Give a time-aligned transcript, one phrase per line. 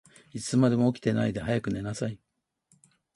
[0.33, 2.19] いつまでも起きてないで、早く寝なさい。